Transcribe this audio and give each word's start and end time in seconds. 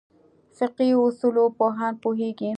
فقهې 0.57 0.95
اصولو 1.05 1.43
پوهان 1.57 1.93
پوهېږي. 2.03 2.49